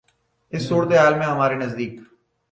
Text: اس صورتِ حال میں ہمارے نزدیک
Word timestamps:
اس 0.53 0.61
صورتِ 0.69 0.91
حال 0.97 1.13
میں 1.19 1.27
ہمارے 1.27 1.55
نزدیک 1.55 1.93